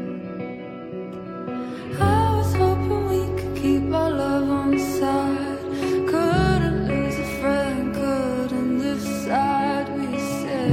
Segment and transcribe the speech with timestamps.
[1.98, 5.64] I was hoping we could keep our love on side.
[6.12, 9.88] Couldn't lose a friend, couldn't decide.
[9.98, 10.70] We say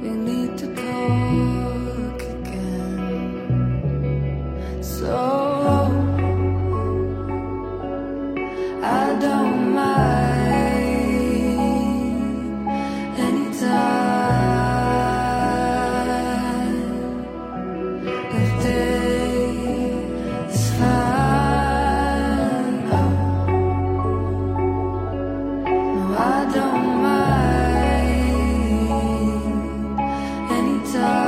[0.00, 3.64] we need to talk again.
[4.82, 5.16] So
[8.82, 10.23] I don't mind
[30.94, 31.23] anytime.